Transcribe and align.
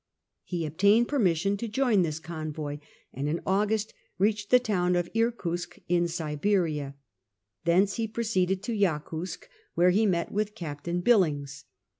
He 0.43 0.65
obtained 0.65 1.07
permission 1.07 1.57
to 1.57 1.67
join 1.67 2.01
this 2.01 2.17
convoy, 2.17 2.79
and 3.13 3.29
in 3.29 3.39
August 3.45 3.93
reached 4.17 4.49
the 4.49 4.57
town 4.57 4.95
of 4.95 5.11
Irkutsk 5.13 5.77
in 5.87 6.07
Siberia. 6.07 6.95
Thence 7.65 7.97
he 7.97 8.07
proceeded 8.07 8.63
to 8.63 8.73
Yakutsk, 8.73 9.47
where 9.75 9.91
he 9.91 10.07
met 10.07 10.31
with 10.31 10.55
Captain 10.55 11.01
Billings. 11.01 11.65